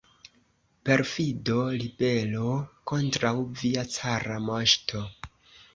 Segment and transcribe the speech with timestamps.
[0.89, 2.49] Perfido, ribelo
[2.93, 5.07] kontraŭ via cara moŝto!